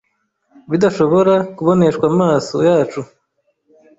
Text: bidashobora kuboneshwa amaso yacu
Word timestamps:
bidashobora 0.69 1.33
kuboneshwa 1.55 2.05
amaso 2.11 2.55
yacu 2.67 3.01